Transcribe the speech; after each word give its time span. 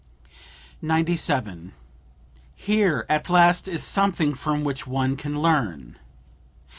"Here, 2.55 3.05
at 3.07 3.29
last, 3.29 3.67
is 3.67 3.83
something 3.83 4.33
from 4.33 4.63
which 4.63 4.87
one 4.87 5.15
can 5.15 5.39
learn!" 5.39 5.95